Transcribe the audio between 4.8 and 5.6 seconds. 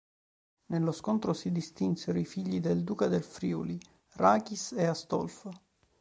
Astolfo.